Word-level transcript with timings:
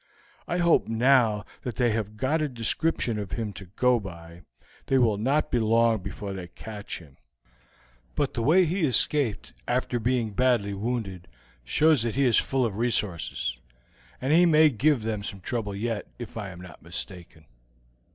I 0.47 0.57
hope 0.57 0.87
now 0.87 1.45
that 1.61 1.75
they 1.75 1.91
have 1.91 2.17
got 2.17 2.41
a 2.41 2.49
description 2.49 3.19
of 3.19 3.33
him 3.33 3.53
to 3.53 3.65
go 3.67 3.99
by, 3.99 4.41
they 4.87 4.97
will 4.97 5.19
not 5.19 5.51
be 5.51 5.59
long 5.59 5.99
before 6.01 6.33
they 6.33 6.47
catch 6.47 6.97
him; 6.97 7.17
but 8.15 8.33
the 8.33 8.41
way 8.41 8.65
he 8.65 8.83
escaped 8.83 9.53
after 9.67 9.99
being 9.99 10.31
badly 10.31 10.73
wounded 10.73 11.27
shows 11.63 12.01
that 12.01 12.15
he 12.15 12.25
is 12.25 12.39
full 12.39 12.65
of 12.65 12.77
resources, 12.77 13.59
and 14.19 14.33
he 14.33 14.47
may 14.47 14.69
give 14.71 15.03
them 15.03 15.21
some 15.21 15.39
trouble 15.39 15.75
yet, 15.75 16.07
if 16.17 16.35
I 16.35 16.49
am 16.49 16.61
not 16.61 16.81
mistaken. 16.81 17.45